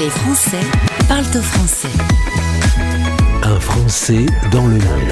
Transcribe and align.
Les 0.00 0.08
Français 0.08 0.60
parlent 1.08 1.26
au 1.36 1.42
français. 1.42 1.90
Un 3.42 3.60
Français 3.60 4.24
dans 4.50 4.66
le 4.66 4.76
monde. 4.76 5.08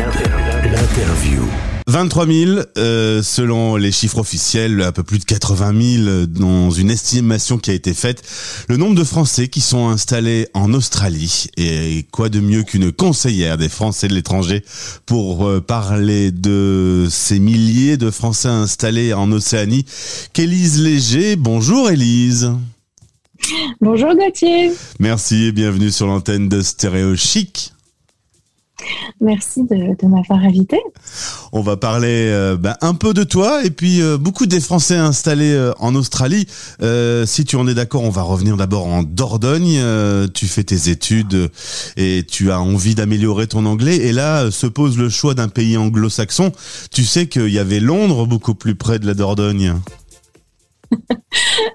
L'interview. 0.64 1.42
23 1.88 2.26
000, 2.26 2.60
euh, 2.78 3.22
selon 3.22 3.76
les 3.76 3.92
chiffres 3.92 4.16
officiels, 4.16 4.80
un 4.80 4.92
peu 4.92 5.02
plus 5.02 5.18
de 5.18 5.24
80 5.24 6.04
000 6.04 6.26
dans 6.26 6.70
une 6.70 6.90
estimation 6.90 7.58
qui 7.58 7.70
a 7.70 7.74
été 7.74 7.92
faite. 7.92 8.22
Le 8.70 8.78
nombre 8.78 8.94
de 8.94 9.04
Français 9.04 9.48
qui 9.48 9.60
sont 9.60 9.88
installés 9.88 10.48
en 10.54 10.72
Australie. 10.72 11.48
Et 11.58 12.06
quoi 12.10 12.30
de 12.30 12.40
mieux 12.40 12.62
qu'une 12.62 12.90
conseillère 12.90 13.58
des 13.58 13.68
Français 13.68 14.08
de 14.08 14.14
l'étranger 14.14 14.64
pour 15.04 15.46
euh, 15.46 15.60
parler 15.60 16.30
de 16.30 17.08
ces 17.10 17.40
milliers 17.40 17.98
de 17.98 18.10
Français 18.10 18.48
installés 18.48 19.12
en 19.12 19.30
Océanie? 19.32 19.84
qu'Élise 20.32 20.80
Léger. 20.80 21.36
Bonjour 21.36 21.90
Élise. 21.90 22.52
Bonjour 23.80 24.14
Gauthier. 24.14 24.72
Merci 24.98 25.46
et 25.46 25.52
bienvenue 25.52 25.90
sur 25.90 26.06
l'antenne 26.06 26.48
de 26.48 26.60
Stéréo 26.60 27.16
Chic. 27.16 27.72
Merci 29.20 29.64
de, 29.64 29.74
de 30.00 30.06
m'avoir 30.06 30.38
invité. 30.38 30.78
On 31.52 31.62
va 31.62 31.76
parler 31.76 32.28
euh, 32.30 32.56
ben, 32.56 32.76
un 32.80 32.94
peu 32.94 33.12
de 33.12 33.24
toi 33.24 33.64
et 33.64 33.70
puis 33.70 34.00
euh, 34.00 34.18
beaucoup 34.18 34.46
des 34.46 34.60
Français 34.60 34.94
installés 34.94 35.52
euh, 35.52 35.72
en 35.80 35.94
Australie. 35.96 36.46
Si 37.26 37.44
tu 37.44 37.56
en 37.56 37.66
es 37.66 37.74
d'accord, 37.74 38.04
on 38.04 38.10
va 38.10 38.22
revenir 38.22 38.56
d'abord 38.56 38.86
en 38.86 39.02
Dordogne. 39.02 39.80
Tu 40.32 40.46
fais 40.46 40.64
tes 40.64 40.90
études 40.90 41.50
et 41.96 42.24
tu 42.28 42.52
as 42.52 42.60
envie 42.60 42.94
d'améliorer 42.94 43.46
ton 43.46 43.66
anglais. 43.66 43.96
Et 43.96 44.12
là 44.12 44.50
se 44.50 44.66
pose 44.66 44.96
le 44.96 45.08
choix 45.08 45.34
d'un 45.34 45.48
pays 45.48 45.76
anglo-saxon. 45.76 46.52
Tu 46.92 47.04
sais 47.04 47.26
qu'il 47.26 47.48
y 47.48 47.58
avait 47.58 47.80
Londres 47.80 48.26
beaucoup 48.26 48.54
plus 48.54 48.74
près 48.74 48.98
de 48.98 49.06
la 49.06 49.14
Dordogne. 49.14 49.74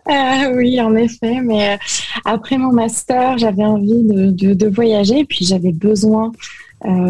Ah 0.05 0.49
oui, 0.53 0.79
en 0.81 0.95
effet, 0.95 1.41
mais 1.41 1.77
après 2.25 2.57
mon 2.57 2.71
master, 2.71 3.37
j'avais 3.37 3.63
envie 3.63 4.03
de, 4.03 4.53
de, 4.53 4.67
voyager 4.67 5.25
puis 5.25 5.45
j'avais 5.45 5.71
besoin 5.71 6.31
euh, 6.31 6.62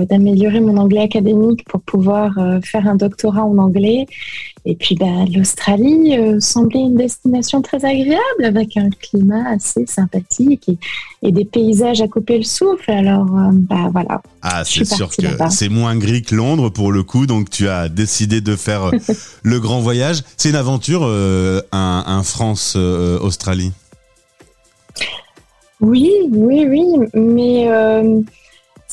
d'améliorer 0.05 0.59
mon 0.59 0.77
anglais 0.77 1.01
académique 1.01 1.65
pour 1.65 1.81
pouvoir 1.81 2.37
euh, 2.37 2.59
faire 2.61 2.87
un 2.87 2.95
doctorat 2.95 3.43
en 3.43 3.57
anglais. 3.57 4.05
Et 4.65 4.75
puis 4.75 4.95
bah, 4.95 5.25
l'Australie 5.33 6.17
euh, 6.17 6.39
semblait 6.39 6.79
une 6.79 6.95
destination 6.95 7.61
très 7.61 7.83
agréable 7.83 8.45
avec 8.45 8.77
un 8.77 8.89
climat 8.89 9.49
assez 9.49 9.85
sympathique 9.85 10.69
et, 10.69 10.77
et 11.21 11.31
des 11.31 11.45
paysages 11.45 12.01
à 12.01 12.07
couper 12.07 12.37
le 12.37 12.43
souffle. 12.43 12.91
Alors 12.91 13.25
bah 13.25 13.89
voilà. 13.91 14.21
Ah, 14.41 14.63
c'est 14.65 14.85
sûr 14.85 15.09
que 15.09 15.25
c'est 15.49 15.69
moins 15.69 15.95
gris 15.95 16.21
que 16.21 16.35
Londres 16.35 16.69
pour 16.69 16.91
le 16.91 17.03
coup, 17.03 17.25
donc 17.25 17.49
tu 17.49 17.67
as 17.67 17.89
décidé 17.89 18.41
de 18.41 18.55
faire 18.55 18.91
le 19.43 19.59
grand 19.59 19.79
voyage. 19.79 20.23
C'est 20.37 20.49
une 20.49 20.55
aventure, 20.55 21.01
euh, 21.03 21.61
un, 21.71 22.03
un 22.05 22.23
France-Australie? 22.23 23.71
Oui, 25.81 26.11
oui, 26.31 26.65
oui, 26.67 26.85
mais 27.13 27.67
euh, 27.67 28.21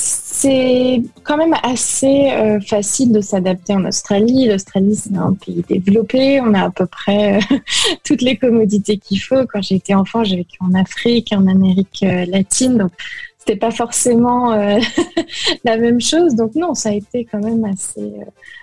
c'est 0.03 1.03
quand 1.23 1.37
même 1.37 1.55
assez 1.63 2.31
euh, 2.33 2.61
facile 2.61 3.13
de 3.13 3.21
s'adapter 3.21 3.75
en 3.75 3.85
Australie. 3.85 4.49
L'Australie, 4.49 4.97
c'est 4.97 5.15
un 5.15 5.35
pays 5.35 5.63
développé. 5.69 6.41
On 6.41 6.55
a 6.55 6.65
à 6.65 6.71
peu 6.71 6.87
près 6.87 7.37
euh, 7.37 7.57
toutes 8.05 8.23
les 8.23 8.39
commodités 8.39 8.97
qu'il 8.97 9.21
faut. 9.21 9.45
Quand 9.53 9.61
j'étais 9.61 9.93
enfant, 9.93 10.25
j'ai 10.25 10.37
vécu 10.37 10.57
en 10.61 10.73
Afrique, 10.73 11.35
en 11.37 11.47
Amérique 11.47 12.03
euh, 12.05 12.25
latine. 12.25 12.79
Donc, 12.79 12.93
c'était 13.39 13.57
pas 13.57 13.71
forcément 13.71 14.55
la 15.65 15.77
même 15.77 16.01
chose. 16.01 16.35
Donc, 16.35 16.55
non, 16.55 16.75
ça 16.75 16.91
a 16.91 16.93
été 16.93 17.27
quand 17.31 17.41
même 17.41 17.65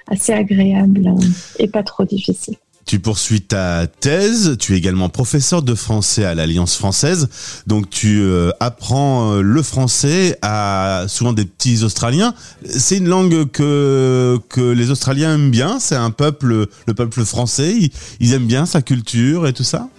assez 0.08 0.33
agréable 0.33 1.13
et 1.59 1.67
pas 1.67 1.83
trop 1.83 2.05
difficile. 2.05 2.55
Tu 2.88 2.99
poursuis 2.99 3.41
ta 3.41 3.85
thèse, 3.85 4.55
tu 4.57 4.73
es 4.73 4.77
également 4.77 5.09
professeur 5.09 5.61
de 5.61 5.75
français 5.75 6.23
à 6.23 6.33
l'Alliance 6.33 6.77
française, 6.77 7.27
donc 7.67 7.89
tu 7.89 8.21
euh, 8.21 8.52
apprends 8.61 9.33
euh, 9.33 9.41
le 9.41 9.61
français 9.61 10.39
à 10.41 11.03
souvent 11.09 11.33
des 11.33 11.43
petits 11.43 11.83
Australiens. 11.83 12.33
C'est 12.65 12.95
une 12.95 13.09
langue 13.09 13.52
que, 13.52 14.39
que 14.47 14.61
les 14.61 14.89
Australiens 14.89 15.35
aiment 15.35 15.52
bien, 15.52 15.80
c'est 15.80 15.97
un 15.97 16.11
peuple, 16.11 16.67
le 16.86 16.93
peuple 16.93 17.26
français, 17.26 17.76
ils, 17.77 17.92
ils 18.21 18.33
aiment 18.33 18.47
bien 18.47 18.65
sa 18.65 18.81
culture 18.81 19.47
et 19.47 19.52
tout 19.52 19.65
ça? 19.65 19.89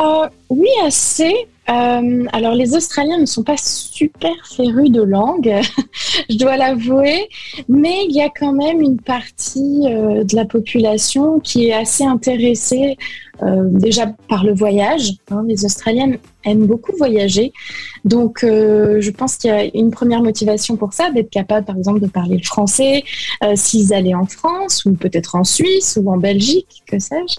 Euh, 0.00 0.26
Oui, 0.50 0.68
assez. 0.84 1.32
Euh, 1.70 2.24
alors, 2.32 2.54
les 2.54 2.74
Australiens 2.74 3.18
ne 3.18 3.26
sont 3.26 3.44
pas 3.44 3.56
super 3.56 4.34
férus 4.44 4.90
de 4.90 5.02
langue, 5.02 5.54
je 6.28 6.36
dois 6.36 6.56
l'avouer, 6.56 7.28
mais 7.68 8.04
il 8.08 8.16
y 8.16 8.22
a 8.22 8.28
quand 8.28 8.52
même 8.52 8.80
une 8.80 9.00
partie 9.00 9.82
euh, 9.86 10.24
de 10.24 10.34
la 10.34 10.46
population 10.46 11.38
qui 11.38 11.68
est 11.68 11.72
assez 11.72 12.04
intéressée 12.04 12.96
euh, 13.42 13.68
déjà 13.70 14.06
par 14.28 14.42
le 14.42 14.52
voyage. 14.52 15.12
Hein. 15.30 15.44
Les 15.46 15.64
Australiens 15.64 16.14
aiment 16.44 16.66
beaucoup 16.66 16.92
voyager, 16.96 17.52
donc 18.04 18.40
je 18.42 19.10
pense 19.10 19.36
qu'il 19.36 19.50
y 19.50 19.52
a 19.52 19.64
une 19.74 19.90
première 19.90 20.22
motivation 20.22 20.76
pour 20.76 20.92
ça, 20.94 21.10
d'être 21.10 21.30
capable, 21.30 21.66
par 21.66 21.76
exemple, 21.76 22.00
de 22.00 22.06
parler 22.06 22.38
le 22.38 22.42
français 22.42 23.04
s'ils 23.54 23.92
allaient 23.92 24.14
en 24.14 24.24
France 24.24 24.86
ou 24.86 24.94
peut-être 24.94 25.34
en 25.34 25.44
Suisse 25.44 25.98
ou 26.02 26.10
en 26.10 26.16
Belgique, 26.16 26.82
que 26.86 26.98
sais-je, 26.98 27.36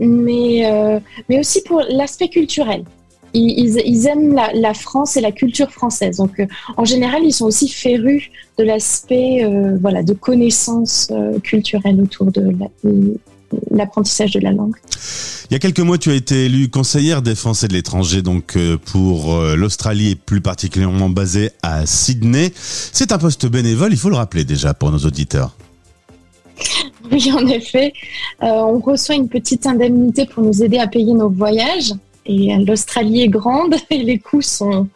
mais 0.00 1.38
aussi 1.38 1.62
pour 1.62 1.80
l'aspect 1.88 2.28
culturel 2.28 2.82
ils, 3.34 3.80
ils, 3.84 4.06
aiment 4.06 4.34
la, 4.34 4.52
la, 4.52 4.74
France 4.74 5.16
et 5.16 5.20
la 5.20 5.32
culture 5.32 5.70
française. 5.70 6.18
Donc, 6.18 6.38
euh, 6.40 6.46
en 6.76 6.84
général, 6.84 7.22
ils 7.24 7.32
sont 7.32 7.46
aussi 7.46 7.68
férus 7.68 8.30
de 8.58 8.64
l'aspect 8.64 9.44
euh, 9.44 9.76
voilà, 9.80 10.02
de 10.02 10.12
connaissances 10.12 11.08
euh, 11.10 11.38
culturelles 11.40 12.00
autour 12.00 12.30
de 12.30 12.52
l'apprentissage 13.70 14.32
de 14.32 14.40
la 14.40 14.52
langue. 14.52 14.76
Il 15.50 15.54
y 15.54 15.56
a 15.56 15.58
quelques 15.58 15.80
mois, 15.80 15.98
tu 15.98 16.10
as 16.10 16.14
été 16.14 16.46
élue 16.46 16.68
conseillère 16.70 17.22
des 17.22 17.34
Français 17.34 17.68
de 17.68 17.74
l'étranger, 17.74 18.22
donc 18.22 18.56
pour 18.86 19.38
l'Australie 19.54 20.12
et 20.12 20.14
plus 20.14 20.40
particulièrement 20.40 21.10
basée 21.10 21.50
à 21.62 21.84
Sydney. 21.84 22.52
C'est 22.54 23.12
un 23.12 23.18
poste 23.18 23.46
bénévole, 23.46 23.92
il 23.92 23.98
faut 23.98 24.08
le 24.08 24.16
rappeler 24.16 24.44
déjà 24.44 24.72
pour 24.72 24.90
nos 24.90 25.00
auditeurs. 25.00 25.54
Oui, 27.10 27.30
en 27.32 27.46
effet, 27.46 27.92
euh, 28.42 28.46
on 28.46 28.78
reçoit 28.78 29.14
une 29.14 29.28
petite 29.28 29.66
indemnité 29.66 30.26
pour 30.26 30.42
nous 30.42 30.62
aider 30.62 30.78
à 30.78 30.86
payer 30.86 31.12
nos 31.12 31.28
voyages. 31.28 31.92
Et 32.26 32.56
l'Australie 32.64 33.22
est 33.22 33.28
grande 33.28 33.74
et 33.90 33.98
les 33.98 34.18
coûts 34.18 34.42
sont 34.42 34.88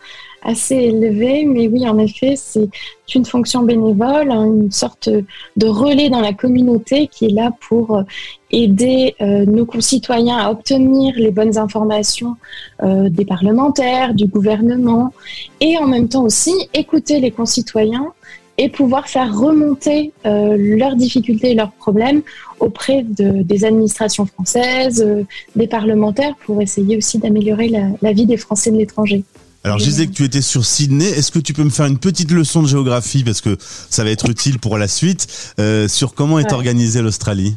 assez 0.43 0.77
élevés. 0.77 1.45
Mais 1.45 1.69
oui, 1.69 1.89
en 1.89 1.99
effet, 1.99 2.35
c'est 2.37 2.69
une 3.15 3.25
fonction 3.25 3.63
bénévole, 3.63 4.31
hein, 4.31 4.45
une 4.45 4.71
sorte 4.71 5.09
de 5.09 5.67
relais 5.67 6.09
dans 6.09 6.21
la 6.21 6.33
communauté 6.33 7.09
qui 7.09 7.27
est 7.27 7.31
là 7.31 7.51
pour 7.69 8.03
aider 8.51 9.17
euh, 9.21 9.45
nos 9.45 9.67
concitoyens 9.67 10.39
à 10.39 10.51
obtenir 10.51 11.15
les 11.17 11.33
bonnes 11.33 11.59
informations 11.59 12.37
euh, 12.83 13.09
des 13.09 13.25
parlementaires, 13.25 14.15
du 14.15 14.27
gouvernement, 14.27 15.13
et 15.61 15.77
en 15.79 15.87
même 15.87 16.09
temps 16.09 16.25
aussi 16.25 16.55
écouter 16.73 17.19
les 17.21 17.33
concitoyens 17.33 18.13
et 18.59 18.69
pouvoir 18.69 19.09
faire 19.09 19.37
remonter 19.37 20.13
euh, 20.25 20.57
leurs 20.59 20.97
difficultés 20.97 21.53
et 21.53 21.55
leurs 21.55 21.73
problèmes 21.73 22.23
auprès 22.61 23.03
de, 23.03 23.43
des 23.43 23.65
administrations 23.65 24.27
françaises, 24.27 25.05
euh, 25.07 25.25
des 25.57 25.67
parlementaires, 25.67 26.35
pour 26.45 26.63
essayer 26.63 26.97
aussi 26.97 27.19
d'améliorer 27.19 27.69
la, 27.69 27.89
la, 28.01 28.13
vie 28.13 28.27
des 28.27 28.37
Français 28.37 28.71
de 28.71 28.77
l'étranger. 28.77 29.25
Alors, 29.65 29.79
je 29.79 29.85
disais 29.85 30.07
que 30.07 30.13
tu 30.13 30.23
étais 30.23 30.43
sur 30.43 30.65
Sydney. 30.65 31.07
Est-ce 31.07 31.33
que 31.33 31.41
tu 31.41 31.53
peux 31.53 31.65
me 31.65 31.71
faire 31.71 31.87
une 31.87 31.99
petite 31.99 32.31
leçon 32.31 32.63
de 32.63 32.69
géographie? 32.69 33.25
Parce 33.25 33.41
que 33.41 33.57
ça 33.59 34.05
va 34.05 34.11
être 34.11 34.31
utile 34.31 34.61
pour 34.61 34.79
la 34.79 34.87
suite 34.87 35.27
euh, 35.59 35.89
sur 35.89 36.15
comment 36.15 36.39
est 36.39 36.45
ouais. 36.45 36.53
organisée 36.53 37.03
l'Australie? 37.03 37.57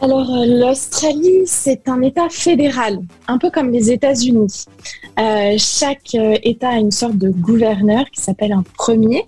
Alors, 0.00 0.32
euh, 0.32 0.46
l'Australie, 0.46 1.42
c'est 1.46 1.88
un 1.88 2.02
État 2.02 2.28
fédéral, 2.30 3.00
un 3.26 3.36
peu 3.36 3.50
comme 3.50 3.72
les 3.72 3.90
États-Unis. 3.90 4.64
Euh, 5.18 5.56
chaque 5.58 6.14
euh, 6.14 6.36
État 6.44 6.68
a 6.68 6.78
une 6.78 6.92
sorte 6.92 7.18
de 7.18 7.30
gouverneur 7.30 8.04
qui 8.10 8.22
s'appelle 8.22 8.52
un 8.52 8.62
premier 8.76 9.24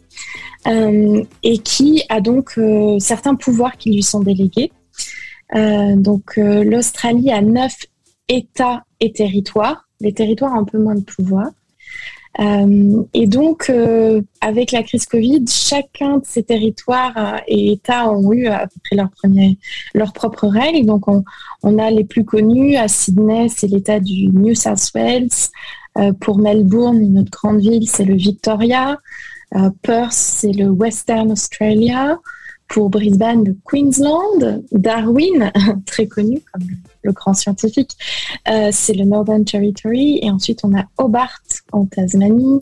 et 1.42 1.58
qui 1.58 2.03
a 2.10 2.20
donc 2.20 2.60
certains 2.98 3.34
pouvoirs 3.34 3.78
qui 3.78 3.94
lui 3.94 4.03
sont 4.03 4.20
délégués. 4.20 4.70
donc, 5.54 6.36
l'Australie 6.36 7.32
a 7.32 7.41
neuf 7.41 7.75
États 8.28 8.84
et 9.00 9.10
territoires. 9.10 9.88
Les 10.00 10.12
territoires 10.12 10.52
ont 10.52 10.61
un 10.61 10.64
peu 10.64 10.78
moins 10.78 10.96
de 10.96 11.00
pouvoir. 11.00 11.46
Euh, 12.38 13.03
et 13.12 13.27
donc, 13.27 13.69
euh, 13.71 14.23
avec 14.41 14.71
la 14.71 14.82
crise 14.82 15.06
Covid, 15.06 15.44
chacun 15.49 16.19
de 16.19 16.25
ces 16.25 16.44
territoires 16.44 17.12
euh, 17.17 17.38
et 17.49 17.73
États 17.73 18.11
ont 18.11 18.32
eu 18.32 18.47
à 18.47 18.69
peu 18.69 18.81
près 18.85 18.97
leurs 18.97 19.11
leurs 19.94 20.12
propres 20.12 20.47
règles. 20.47 20.87
Donc, 20.87 21.09
on, 21.09 21.25
on, 21.62 21.79
a 21.79 21.91
les 21.91 22.05
plus 22.05 22.25
connus. 22.25 22.77
À 22.77 22.87
Sydney, 22.88 23.49
c'est 23.49 23.67
l'État 23.67 23.99
du 23.99 24.29
New 24.29 24.55
South 24.55 24.91
Wales. 24.94 25.29
Pour 26.21 26.38
Melbourne, 26.38 27.00
notre 27.12 27.32
grande 27.32 27.61
ville, 27.61 27.88
c'est 27.88 28.05
le 28.05 28.15
Victoria. 28.15 28.97
Perth, 29.83 30.12
c'est 30.12 30.53
le 30.53 30.69
Western 30.69 31.33
Australia. 31.33 32.17
Pour 32.70 32.88
Brisbane, 32.88 33.44
le 33.44 33.56
Queensland. 33.64 34.62
Darwin, 34.72 35.52
très 35.87 36.06
connu 36.06 36.40
comme 36.52 36.67
le 37.02 37.12
grand 37.12 37.34
scientifique, 37.34 37.96
euh, 38.49 38.70
c'est 38.72 38.94
le 38.94 39.05
Northern 39.05 39.44
Territory. 39.44 40.20
Et 40.22 40.31
ensuite, 40.31 40.61
on 40.62 40.76
a 40.78 40.84
Hobart 40.99 41.43
en 41.72 41.87
Tasmanie 41.87 42.61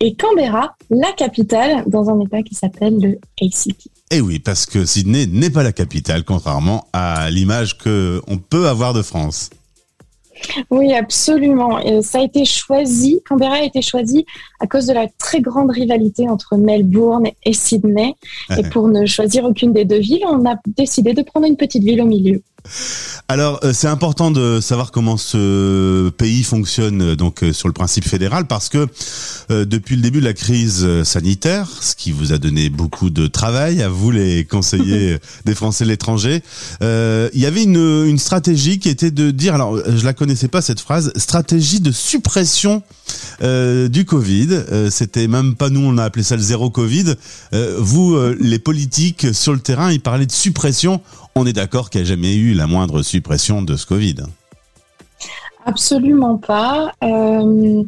et 0.00 0.14
Canberra, 0.14 0.76
la 0.90 1.12
capitale, 1.12 1.84
dans 1.86 2.10
un 2.10 2.20
État 2.20 2.42
qui 2.42 2.54
s'appelle 2.54 2.98
le 3.00 3.18
ACT. 3.40 3.88
Eh 4.10 4.20
oui, 4.20 4.40
parce 4.40 4.66
que 4.66 4.84
Sydney 4.84 5.26
n'est 5.26 5.50
pas 5.50 5.62
la 5.62 5.72
capitale, 5.72 6.24
contrairement 6.24 6.86
à 6.92 7.30
l'image 7.30 7.78
que 7.78 8.20
on 8.26 8.38
peut 8.38 8.68
avoir 8.68 8.92
de 8.92 9.02
France. 9.02 9.50
Oui, 10.70 10.92
absolument. 10.94 11.78
ça 12.02 12.18
a 12.18 12.22
été 12.22 12.44
choisi, 12.44 13.20
Canberra 13.28 13.56
a 13.56 13.62
été 13.62 13.82
choisi 13.82 14.24
à 14.60 14.66
cause 14.66 14.86
de 14.86 14.92
la 14.92 15.06
très 15.18 15.40
grande 15.40 15.70
rivalité 15.70 16.28
entre 16.28 16.56
Melbourne 16.56 17.28
et 17.44 17.52
Sydney. 17.52 18.14
Et 18.56 18.62
pour 18.70 18.88
ne 18.88 19.06
choisir 19.06 19.44
aucune 19.44 19.72
des 19.72 19.84
deux 19.84 19.98
villes, 19.98 20.24
on 20.26 20.44
a 20.46 20.56
décidé 20.66 21.14
de 21.14 21.22
prendre 21.22 21.46
une 21.46 21.56
petite 21.56 21.82
ville 21.82 22.00
au 22.02 22.06
milieu. 22.06 22.42
Alors, 23.28 23.60
euh, 23.62 23.72
c'est 23.72 23.86
important 23.86 24.30
de 24.30 24.60
savoir 24.60 24.90
comment 24.90 25.16
ce 25.16 26.08
pays 26.10 26.42
fonctionne 26.42 27.00
euh, 27.00 27.16
donc 27.16 27.44
euh, 27.44 27.52
sur 27.52 27.68
le 27.68 27.74
principe 27.74 28.04
fédéral 28.04 28.46
parce 28.46 28.68
que 28.68 28.88
depuis 29.48 29.96
le 29.96 30.02
début 30.02 30.20
de 30.20 30.24
la 30.24 30.32
crise 30.32 31.02
sanitaire, 31.02 31.68
ce 31.80 31.94
qui 31.94 32.12
vous 32.12 32.32
a 32.32 32.38
donné 32.38 32.70
beaucoup 32.70 33.10
de 33.10 33.26
travail 33.26 33.82
à 33.82 33.88
vous 33.88 34.10
les 34.10 34.44
conseillers 34.50 35.18
des 35.44 35.54
Français 35.54 35.84
de 35.84 35.90
l'étranger, 35.90 36.42
il 36.80 37.40
y 37.40 37.46
avait 37.46 37.64
une, 37.64 38.06
une 38.06 38.18
stratégie 38.18 38.78
qui 38.78 38.88
était 38.88 39.10
de 39.10 39.30
dire, 39.30 39.54
alors 39.54 39.76
je 39.76 40.04
la 40.04 40.12
connaissais 40.12 40.48
pas 40.48 40.62
cette 40.62 40.80
phrase, 40.80 41.12
stratégie 41.16 41.80
de 41.80 41.90
suppression 41.90 42.82
du 43.40 44.04
Covid. 44.04 44.64
C'était 44.90 45.28
même 45.28 45.54
pas 45.54 45.70
nous, 45.70 45.80
on 45.80 45.98
a 45.98 46.04
appelé 46.04 46.22
ça 46.22 46.36
le 46.36 46.42
zéro 46.42 46.70
Covid. 46.70 47.14
vous, 47.78 48.16
les 48.38 48.58
politiques 48.58 49.34
sur 49.34 49.52
le 49.52 49.60
terrain, 49.60 49.90
ils 49.90 50.00
parlaient 50.00 50.26
de 50.26 50.32
suppression 50.32 51.00
on 51.34 51.46
est 51.46 51.52
d'accord 51.52 51.90
qu'il 51.90 52.00
n'y 52.00 52.06
a 52.06 52.10
jamais 52.10 52.34
eu 52.34 52.54
la 52.54 52.66
moindre 52.66 53.02
suppression 53.02 53.62
de 53.62 53.76
ce 53.76 53.86
Covid. 53.86 54.16
Absolument 55.66 56.38
pas. 56.38 56.92
Euh, 57.04 57.82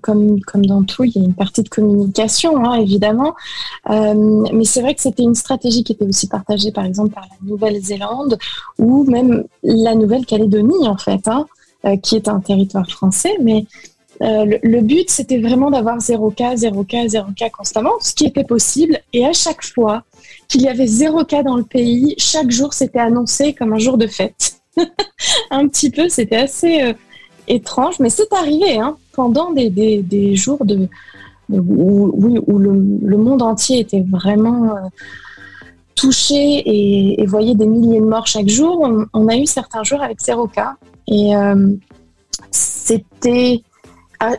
comme, 0.00 0.40
comme 0.40 0.66
dans 0.66 0.82
tout, 0.82 1.04
il 1.04 1.12
y 1.16 1.18
a 1.18 1.22
une 1.22 1.34
partie 1.34 1.62
de 1.62 1.68
communication, 1.68 2.64
hein, 2.64 2.74
évidemment. 2.74 3.34
Euh, 3.90 4.44
mais 4.52 4.64
c'est 4.64 4.80
vrai 4.80 4.94
que 4.94 5.00
c'était 5.00 5.22
une 5.22 5.34
stratégie 5.34 5.84
qui 5.84 5.92
était 5.92 6.06
aussi 6.06 6.28
partagée, 6.28 6.72
par 6.72 6.84
exemple, 6.84 7.10
par 7.10 7.24
la 7.24 7.48
Nouvelle-Zélande 7.48 8.38
ou 8.78 9.04
même 9.04 9.44
la 9.62 9.94
Nouvelle-Calédonie, 9.94 10.88
en 10.88 10.96
fait, 10.96 11.26
hein, 11.28 11.46
euh, 11.84 11.96
qui 11.96 12.16
est 12.16 12.28
un 12.28 12.40
territoire 12.40 12.88
français. 12.88 13.36
Mais 13.42 13.66
le, 14.22 14.58
le, 14.62 14.80
but, 14.82 15.10
c'était 15.10 15.40
vraiment 15.40 15.70
d'avoir 15.70 16.00
0 16.00 16.30
cas, 16.30 16.56
0 16.56 16.84
cas, 16.84 17.08
0 17.08 17.26
cas 17.36 17.50
constamment, 17.50 17.92
ce 18.00 18.14
qui 18.14 18.26
était 18.26 18.44
possible. 18.44 19.00
Et 19.12 19.26
à 19.26 19.32
chaque 19.32 19.64
fois, 19.64 20.04
qu'il 20.52 20.62
y 20.62 20.68
avait 20.68 20.86
zéro 20.86 21.24
cas 21.24 21.42
dans 21.42 21.56
le 21.56 21.62
pays. 21.62 22.14
Chaque 22.18 22.50
jour, 22.50 22.74
c'était 22.74 22.98
annoncé 22.98 23.54
comme 23.54 23.72
un 23.72 23.78
jour 23.78 23.96
de 23.96 24.06
fête. 24.06 24.60
un 25.50 25.66
petit 25.66 25.90
peu, 25.90 26.08
c'était 26.10 26.36
assez 26.36 26.82
euh, 26.82 26.92
étrange, 27.48 27.98
mais 28.00 28.10
c'est 28.10 28.32
arrivé 28.32 28.78
hein, 28.78 28.96
pendant 29.14 29.50
des, 29.52 30.36
jours 30.36 30.60
où, 30.60 30.66
le, 31.48 33.16
monde 33.16 33.42
entier 33.42 33.80
était 33.80 34.04
vraiment 34.10 34.76
euh, 34.76 34.80
touché 35.94 36.62
et, 36.66 37.24
voyait 37.26 37.54
des 37.54 37.66
milliers 37.66 38.00
de 38.00 38.06
morts 38.06 38.26
chaque 38.26 38.48
jour. 38.48 38.86
On, 39.14 39.28
a 39.28 39.36
eu 39.36 39.46
certains 39.46 39.84
jours 39.84 40.02
avec 40.02 40.20
zéro 40.20 40.46
cas. 40.46 40.74
Et 41.08 41.34
euh, 41.34 41.72
c'était 42.50 43.62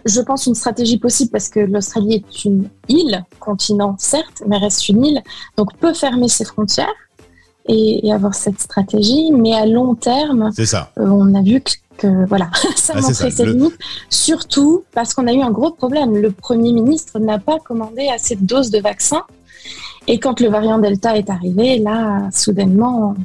je 0.06 0.22
pense, 0.22 0.46
une 0.46 0.56
stratégie 0.56 0.98
possible 0.98 1.32
parce 1.32 1.50
que 1.50 1.60
l'Australie 1.60 2.16
est 2.16 2.46
une 2.46 2.70
île, 2.88 3.24
continent 3.40 3.96
certes, 4.00 4.44
mais 4.48 4.58
reste 4.58 4.88
une 4.90 5.06
île, 5.06 5.22
donc 5.58 5.76
peut 5.78 5.94
fermer 5.94 6.28
ses 6.28 6.46
frontières 6.46 6.94
et, 7.68 8.12
avoir 8.12 8.34
cette 8.36 8.60
stratégie. 8.60 9.32
Mais 9.32 9.54
à 9.54 9.66
long 9.66 9.96
terme, 9.96 10.52
ça. 10.52 10.92
Euh, 10.98 11.08
on 11.08 11.34
a 11.36 11.42
vu 11.42 11.62
que, 11.98 12.26
voilà, 12.28 12.50
ça 12.76 12.94
ah, 12.96 13.02
montrait 13.02 13.32
ses 13.32 13.46
limites. 13.46 13.78
Surtout 14.10 14.84
parce 14.94 15.14
qu'on 15.14 15.28
a 15.28 15.34
eu 15.34 15.42
un 15.42 15.52
gros 15.52 15.72
problème. 15.72 16.18
Le 16.18 16.32
Premier 16.32 16.74
ministre 16.74 17.20
n'a 17.20 17.40
pas 17.40 17.60
commandé 17.60 18.10
assez 18.10 18.36
de 18.36 18.46
doses 18.46 18.72
de 18.72 18.80
vaccins. 18.80 19.24
Et 20.08 20.20
quand 20.20 20.42
le 20.42 20.50
variant 20.50 20.80
Delta 20.80 21.18
est 21.18 21.30
arrivé, 21.30 21.80
là, 21.80 22.30
soudainement, 22.32 23.16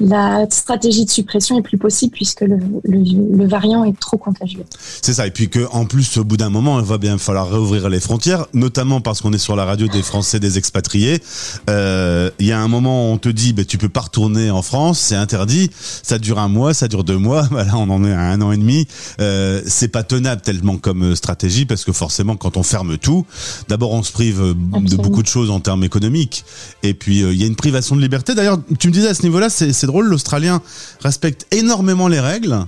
la 0.00 0.46
stratégie 0.50 1.04
de 1.04 1.10
suppression 1.10 1.58
est 1.58 1.62
plus 1.62 1.78
possible 1.78 2.12
puisque 2.12 2.40
le, 2.40 2.58
le, 2.84 3.46
variant 3.46 3.84
est 3.84 3.98
trop 3.98 4.16
contagieux. 4.16 4.64
C'est 5.02 5.12
ça. 5.12 5.26
Et 5.26 5.30
puis 5.30 5.48
que 5.48 5.66
en 5.72 5.84
plus, 5.84 6.16
au 6.16 6.24
bout 6.24 6.36
d'un 6.36 6.50
moment, 6.50 6.80
il 6.80 6.86
va 6.86 6.98
bien 6.98 7.18
falloir 7.18 7.50
réouvrir 7.50 7.88
les 7.88 8.00
frontières, 8.00 8.46
notamment 8.54 9.00
parce 9.00 9.20
qu'on 9.20 9.32
est 9.32 9.38
sur 9.38 9.56
la 9.56 9.64
radio 9.64 9.88
des 9.88 10.02
Français, 10.02 10.40
des 10.40 10.58
expatriés. 10.58 11.20
Euh, 11.68 12.30
il 12.38 12.46
y 12.46 12.52
a 12.52 12.60
un 12.60 12.68
moment 12.68 13.08
où 13.08 13.12
on 13.12 13.18
te 13.18 13.28
dit, 13.28 13.52
ben, 13.52 13.64
tu 13.64 13.78
peux 13.78 13.88
pas 13.88 14.00
retourner 14.00 14.50
en 14.50 14.62
France, 14.62 14.98
c'est 14.98 15.16
interdit. 15.16 15.70
Ça 16.02 16.18
dure 16.18 16.38
un 16.38 16.48
mois, 16.48 16.74
ça 16.74 16.88
dure 16.88 17.04
deux 17.04 17.18
mois. 17.18 17.48
Voilà, 17.50 17.76
on 17.76 17.90
en 17.90 18.04
est 18.04 18.12
à 18.12 18.20
un 18.20 18.40
an 18.40 18.52
et 18.52 18.56
demi. 18.56 18.86
Euh, 19.20 19.60
c'est 19.66 19.88
pas 19.88 20.02
tenable 20.02 20.40
tellement 20.40 20.78
comme 20.78 21.14
stratégie 21.16 21.66
parce 21.66 21.84
que 21.84 21.92
forcément, 21.92 22.36
quand 22.36 22.56
on 22.56 22.62
ferme 22.62 22.96
tout, 22.96 23.26
d'abord 23.68 23.92
on 23.92 24.02
se 24.02 24.12
prive 24.12 24.40
de 24.40 24.96
beaucoup 24.96 25.22
de 25.22 25.26
choses 25.26 25.50
en 25.50 25.60
termes 25.60 25.84
économiques. 25.84 26.44
Et 26.82 26.94
puis 26.94 27.22
euh, 27.22 27.32
il 27.32 27.40
y 27.40 27.44
a 27.44 27.46
une 27.46 27.56
privation 27.56 27.96
de 27.96 28.00
liberté. 28.00 28.34
D'ailleurs, 28.34 28.58
tu 28.78 28.88
me 28.88 28.92
disais 28.92 29.08
à 29.08 29.14
ce 29.14 29.22
niveau-là, 29.24 29.50
c'est 29.50 29.86
drôle, 29.90 30.06
l'Australien 30.06 30.62
respecte 31.02 31.46
énormément 31.50 32.08
les 32.08 32.20
règles. 32.20 32.66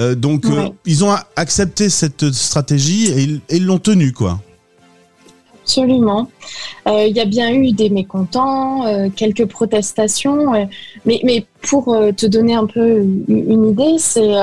Euh, 0.00 0.14
donc 0.14 0.44
euh, 0.46 0.70
ils 0.84 1.04
ont 1.04 1.14
accepté 1.36 1.88
cette 1.88 2.32
stratégie 2.32 3.06
et 3.06 3.40
ils 3.56 3.64
l'ont 3.64 3.78
tenue 3.78 4.12
quoi. 4.12 4.40
Absolument. 5.64 6.28
Euh, 6.86 7.06
il 7.06 7.16
y 7.16 7.20
a 7.20 7.24
bien 7.24 7.50
eu 7.50 7.72
des 7.72 7.88
mécontents, 7.88 8.86
euh, 8.86 9.08
quelques 9.08 9.46
protestations, 9.46 10.54
euh, 10.54 10.66
mais, 11.06 11.22
mais, 11.24 11.46
pour 11.62 11.96
te 12.14 12.26
donner 12.26 12.52
un 12.52 12.66
peu 12.66 12.98
une 13.26 13.70
idée, 13.70 13.96
c'est 13.96 14.34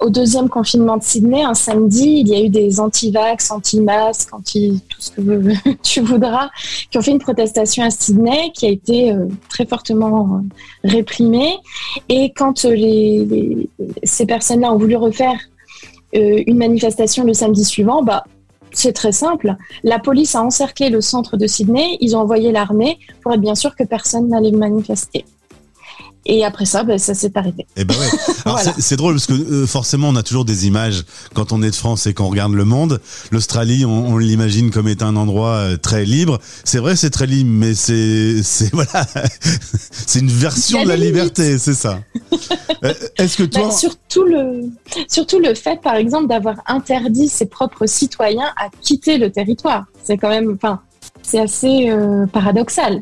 au 0.00 0.08
deuxième 0.08 0.48
confinement 0.48 0.96
de 0.96 1.02
Sydney, 1.02 1.42
un 1.42 1.52
samedi, 1.52 2.22
il 2.22 2.28
y 2.28 2.34
a 2.34 2.40
eu 2.40 2.48
des 2.48 2.80
anti-vax, 2.80 3.50
anti-masques, 3.50 4.32
anti 4.32 4.82
tout 4.88 5.02
ce 5.02 5.10
que 5.10 5.72
tu 5.82 6.00
voudras, 6.00 6.48
qui 6.90 6.96
ont 6.96 7.02
fait 7.02 7.10
une 7.10 7.18
protestation 7.18 7.84
à 7.84 7.90
Sydney 7.90 8.52
qui 8.54 8.64
a 8.64 8.70
été 8.70 9.14
très 9.50 9.66
fortement 9.66 10.40
réprimée. 10.82 11.58
Et 12.08 12.32
quand 12.34 12.66
ces 14.02 14.26
personnes-là 14.26 14.72
ont 14.72 14.78
voulu 14.78 14.96
refaire 14.96 15.38
une 16.14 16.56
manifestation 16.56 17.22
le 17.22 17.34
samedi 17.34 17.66
suivant, 17.66 18.02
bah, 18.02 18.24
c'est 18.72 18.92
très 18.92 19.12
simple. 19.12 19.56
La 19.84 19.98
police 19.98 20.34
a 20.34 20.42
encerclé 20.42 20.90
le 20.90 21.00
centre 21.00 21.36
de 21.36 21.46
Sydney, 21.46 21.96
ils 22.00 22.16
ont 22.16 22.20
envoyé 22.20 22.52
l'armée 22.52 22.98
pour 23.22 23.32
être 23.32 23.40
bien 23.40 23.54
sûr 23.54 23.74
que 23.76 23.84
personne 23.84 24.28
n'allait 24.28 24.50
manifester. 24.50 25.24
Et 26.30 26.44
après 26.44 26.66
ça, 26.66 26.84
ben, 26.84 26.98
ça 26.98 27.14
s'est 27.14 27.32
arrêté. 27.36 27.62
Et 27.62 27.80
eh 27.80 27.84
ben 27.84 27.94
ouais. 27.94 28.62
c'est 28.78 28.96
drôle 28.96 29.14
parce 29.14 29.26
que 29.26 29.32
euh, 29.32 29.66
forcément, 29.66 30.10
on 30.10 30.16
a 30.16 30.22
toujours 30.22 30.44
des 30.44 30.66
images 30.66 31.04
quand 31.32 31.52
on 31.52 31.62
est 31.62 31.70
de 31.70 31.74
France 31.74 32.06
et 32.06 32.12
qu'on 32.12 32.28
regarde 32.28 32.52
le 32.52 32.66
monde. 32.66 33.00
L'Australie, 33.32 33.86
on, 33.86 34.18
l'imagine 34.18 34.70
comme 34.70 34.88
étant 34.88 35.06
un 35.06 35.16
endroit 35.16 35.52
euh, 35.52 35.76
très 35.78 36.04
libre. 36.04 36.38
C'est 36.64 36.80
vrai, 36.80 36.96
c'est 36.96 37.08
très 37.08 37.26
libre, 37.26 37.50
mais 37.50 37.74
c'est, 37.74 38.42
c'est 38.42 38.70
voilà, 38.74 39.06
c'est 39.90 40.20
une 40.20 40.28
version 40.28 40.84
de 40.84 40.88
la 40.88 40.96
liberté, 40.96 41.56
c'est 41.56 41.72
ça. 41.72 42.00
Euh, 42.84 42.92
est-ce 43.16 43.38
que 43.38 43.42
toi, 43.44 43.68
bah, 43.68 43.70
surtout 43.70 44.24
le, 44.24 44.64
surtout 45.08 45.38
le 45.38 45.54
fait, 45.54 45.80
par 45.80 45.94
exemple, 45.94 46.28
d'avoir 46.28 46.56
interdit 46.66 47.28
ses 47.28 47.46
propres 47.46 47.86
citoyens 47.86 48.52
à 48.58 48.68
quitter 48.82 49.16
le 49.16 49.32
territoire, 49.32 49.86
c'est 50.04 50.18
quand 50.18 50.28
même, 50.28 50.52
enfin, 50.54 50.80
c'est 51.22 51.40
assez 51.40 51.90
paradoxal 52.32 53.00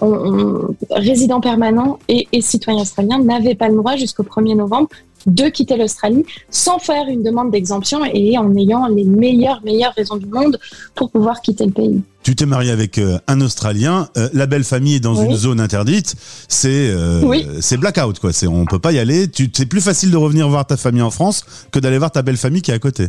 on, 0.00 0.74
résidents 0.90 1.40
permanents 1.40 1.98
et, 2.08 2.26
citoyens 2.40 2.82
australiens 2.82 3.18
n'avaient 3.18 3.54
pas 3.54 3.68
le 3.68 3.76
droit 3.76 3.96
jusqu'au 3.96 4.22
1er 4.22 4.56
novembre 4.56 4.88
de 5.26 5.48
quitter 5.48 5.76
l'Australie 5.76 6.24
sans 6.50 6.78
faire 6.78 7.06
une 7.08 7.22
demande 7.22 7.50
d'exemption 7.50 8.04
et 8.04 8.38
en 8.38 8.54
ayant 8.56 8.86
les 8.86 9.04
meilleures, 9.04 9.60
meilleures 9.64 9.92
raisons 9.94 10.16
du 10.16 10.26
monde 10.26 10.58
pour 10.94 11.10
pouvoir 11.10 11.40
quitter 11.40 11.66
le 11.66 11.72
pays. 11.72 12.02
Tu 12.22 12.36
t'es 12.36 12.46
marié 12.46 12.70
avec 12.70 12.98
euh, 12.98 13.18
un 13.26 13.40
Australien, 13.40 14.08
euh, 14.16 14.28
la 14.32 14.46
belle 14.46 14.64
famille 14.64 14.96
est 14.96 15.00
dans 15.00 15.14
une 15.14 15.34
zone 15.34 15.60
interdite, 15.60 16.14
c'est 16.46 16.68
euh, 16.68 17.60
c'est 17.60 17.76
blackout 17.76 18.18
quoi, 18.18 18.32
c'est 18.32 18.46
on 18.46 18.64
peut 18.64 18.78
pas 18.78 18.92
y 18.92 18.98
aller, 18.98 19.26
c'est 19.52 19.66
plus 19.66 19.80
facile 19.80 20.10
de 20.10 20.16
revenir 20.16 20.48
voir 20.48 20.66
ta 20.66 20.76
famille 20.76 21.02
en 21.02 21.10
France 21.10 21.44
que 21.72 21.78
d'aller 21.78 21.98
voir 21.98 22.10
ta 22.10 22.22
belle 22.22 22.36
famille 22.36 22.62
qui 22.62 22.70
est 22.70 22.74
à 22.74 22.78
côté. 22.78 23.08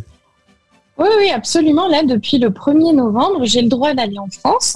Oui, 0.99 1.07
oui, 1.17 1.29
absolument. 1.29 1.87
Là, 1.87 2.03
depuis 2.03 2.39
le 2.39 2.49
1er 2.49 2.93
novembre, 2.93 3.45
j'ai 3.45 3.61
le 3.61 3.69
droit 3.69 3.93
d'aller 3.93 4.19
en 4.19 4.27
France, 4.27 4.75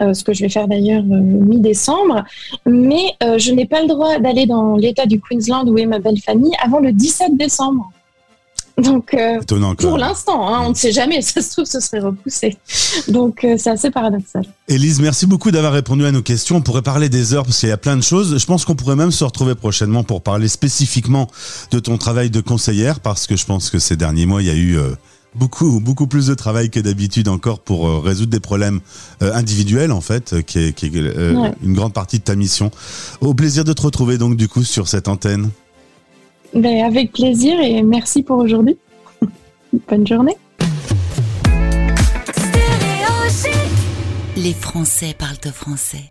euh, 0.00 0.12
ce 0.12 0.24
que 0.24 0.32
je 0.32 0.42
vais 0.42 0.48
faire 0.48 0.66
d'ailleurs 0.66 1.04
euh, 1.04 1.20
mi-décembre, 1.20 2.24
mais 2.66 3.14
euh, 3.22 3.38
je 3.38 3.52
n'ai 3.52 3.66
pas 3.66 3.80
le 3.80 3.86
droit 3.86 4.18
d'aller 4.18 4.46
dans 4.46 4.74
l'État 4.74 5.06
du 5.06 5.20
Queensland 5.20 5.68
où 5.68 5.78
est 5.78 5.86
ma 5.86 6.00
belle 6.00 6.18
famille 6.18 6.52
avant 6.62 6.80
le 6.80 6.90
17 6.90 7.36
décembre. 7.36 7.92
Donc, 8.78 9.14
pour 9.78 9.98
l'instant, 9.98 10.48
hein, 10.48 10.62
on 10.64 10.70
ne 10.70 10.74
sait 10.74 10.92
jamais, 10.92 11.20
ça 11.22 11.42
se 11.42 11.50
trouve, 11.50 11.66
ce 11.66 11.78
serait 11.78 12.00
repoussé. 12.00 12.56
Donc, 13.06 13.46
c'est 13.58 13.68
assez 13.68 13.90
paradoxal. 13.90 14.44
Élise, 14.66 14.98
merci 14.98 15.26
beaucoup 15.26 15.50
d'avoir 15.50 15.74
répondu 15.74 16.06
à 16.06 16.10
nos 16.10 16.22
questions. 16.22 16.56
On 16.56 16.62
pourrait 16.62 16.82
parler 16.82 17.10
des 17.10 17.34
heures 17.34 17.44
parce 17.44 17.60
qu'il 17.60 17.68
y 17.68 17.72
a 17.72 17.76
plein 17.76 17.98
de 17.98 18.02
choses. 18.02 18.38
Je 18.38 18.46
pense 18.46 18.64
qu'on 18.64 18.74
pourrait 18.74 18.96
même 18.96 19.10
se 19.12 19.22
retrouver 19.22 19.54
prochainement 19.54 20.04
pour 20.04 20.22
parler 20.22 20.48
spécifiquement 20.48 21.28
de 21.70 21.78
ton 21.78 21.98
travail 21.98 22.30
de 22.30 22.40
conseillère 22.40 22.98
parce 22.98 23.26
que 23.26 23.36
je 23.36 23.44
pense 23.44 23.68
que 23.68 23.78
ces 23.78 23.96
derniers 23.96 24.26
mois, 24.26 24.40
il 24.40 24.48
y 24.48 24.50
a 24.50 24.54
eu 24.54 24.78
beaucoup 25.34 25.80
beaucoup 25.80 26.06
plus 26.06 26.26
de 26.26 26.34
travail 26.34 26.70
que 26.70 26.80
d'habitude 26.80 27.28
encore 27.28 27.60
pour 27.60 27.88
euh, 27.88 27.98
résoudre 27.98 28.30
des 28.30 28.40
problèmes 28.40 28.80
euh, 29.22 29.34
individuels 29.34 29.92
en 29.92 30.00
fait 30.00 30.32
euh, 30.34 30.42
qui 30.42 30.58
est, 30.58 30.82
une 30.82 31.74
grande 31.74 31.92
partie 31.92 32.18
de 32.18 32.24
ta 32.24 32.34
mission. 32.34 32.70
Au 33.20 33.34
plaisir 33.34 33.64
de 33.64 33.72
te 33.72 33.82
retrouver 33.82 34.18
donc 34.18 34.36
du 34.36 34.48
coup 34.48 34.64
sur 34.64 34.88
cette 34.88 35.08
antenne. 35.08 35.50
Ben, 36.54 36.84
avec 36.84 37.12
plaisir 37.12 37.58
et 37.60 37.82
merci 37.82 38.22
pour 38.22 38.38
aujourd'hui. 38.38 38.76
Bonne 39.88 40.06
journée. 40.06 40.36
Les 44.36 44.54
Français 44.54 45.14
parlent 45.16 45.36
de 45.42 45.50
français 45.50 46.10